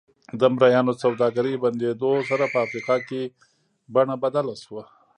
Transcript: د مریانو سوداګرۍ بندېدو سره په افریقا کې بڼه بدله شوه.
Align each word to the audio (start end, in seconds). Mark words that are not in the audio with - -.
د 0.39 0.41
مریانو 0.53 0.93
سوداګرۍ 1.03 1.53
بندېدو 1.63 2.11
سره 2.29 2.45
په 2.53 2.57
افریقا 2.65 2.95
کې 3.07 3.21
بڼه 3.93 4.15
بدله 4.23 4.55
شوه. 4.63 4.83